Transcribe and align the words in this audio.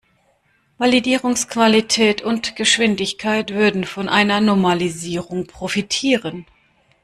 Validierungsqualität 0.79 2.23
und 2.23 2.55
-geschwindigkeit 2.55 3.53
würden 3.53 3.83
von 3.83 4.09
einer 4.09 4.41
Normalisierung 4.41 5.45
profitieren. 5.45 6.47